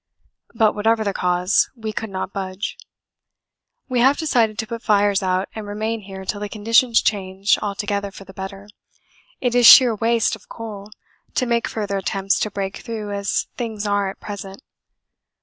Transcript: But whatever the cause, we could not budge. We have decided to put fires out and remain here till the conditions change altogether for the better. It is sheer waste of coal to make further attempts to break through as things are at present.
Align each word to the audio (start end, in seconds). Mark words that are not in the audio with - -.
But 0.55 0.73
whatever 0.73 1.03
the 1.03 1.13
cause, 1.13 1.69
we 1.75 1.93
could 1.93 2.09
not 2.09 2.33
budge. 2.33 2.75
We 3.87 3.99
have 3.99 4.17
decided 4.17 4.57
to 4.57 4.65
put 4.65 4.81
fires 4.81 5.21
out 5.21 5.47
and 5.53 5.67
remain 5.67 6.01
here 6.01 6.25
till 6.25 6.39
the 6.39 6.49
conditions 6.49 7.03
change 7.03 7.59
altogether 7.61 8.09
for 8.09 8.25
the 8.25 8.33
better. 8.33 8.67
It 9.41 9.53
is 9.53 9.67
sheer 9.67 9.93
waste 9.93 10.35
of 10.35 10.49
coal 10.49 10.89
to 11.35 11.45
make 11.45 11.67
further 11.67 11.97
attempts 11.99 12.39
to 12.39 12.49
break 12.49 12.77
through 12.77 13.11
as 13.11 13.45
things 13.57 13.85
are 13.85 14.09
at 14.09 14.19
present. 14.19 14.63